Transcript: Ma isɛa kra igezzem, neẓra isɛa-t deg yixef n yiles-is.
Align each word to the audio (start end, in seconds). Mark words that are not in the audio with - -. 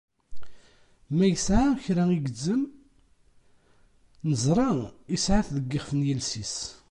Ma 1.15 1.25
isɛa 1.35 1.69
kra 1.83 2.03
igezzem, 2.17 2.61
neẓra 4.27 4.69
isɛa-t 5.15 5.47
deg 5.55 5.65
yixef 5.73 5.89
n 5.97 5.99
yiles-is. 6.07 6.55